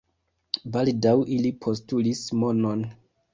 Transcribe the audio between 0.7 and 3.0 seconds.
Baldaŭ ili postulis monon.